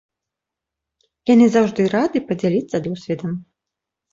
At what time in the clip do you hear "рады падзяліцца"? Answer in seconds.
1.97-2.75